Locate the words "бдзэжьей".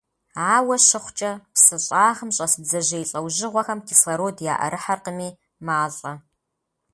2.61-3.05